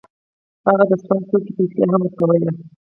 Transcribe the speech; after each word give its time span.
هغه 0.65 0.83
د 0.89 0.91
سونګ 1.05 1.23
توکو 1.29 1.51
پیسې 1.57 1.81
هم 1.91 2.01
ورکولې. 2.05 2.49